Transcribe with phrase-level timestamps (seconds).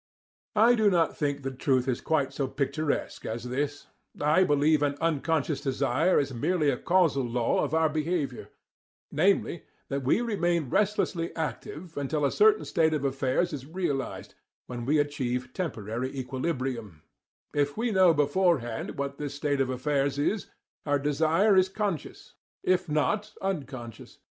[0.55, 3.85] I do not think the truth is quite so picturesque as this.
[4.19, 8.49] I believe an "unconscious" desire is merely a causal law of our behaviour,*
[9.11, 14.33] namely, that we remain restlessly active until a certain state of affairs is realized,
[14.65, 17.03] when we achieve temporary equilibrium
[17.53, 20.47] If we know beforehand what this state of affairs is,
[20.83, 22.33] our desire is conscious;
[22.63, 24.17] if not, unconscious.